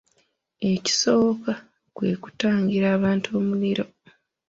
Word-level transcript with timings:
Ekisooka, 0.73 1.51
kwe 1.95 2.09
kutangira 2.23 2.87
abantu 2.97 3.27
omuliro. 3.39 3.85